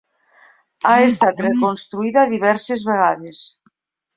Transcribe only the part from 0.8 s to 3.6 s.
Ha estat reconstruïda diverses vegades.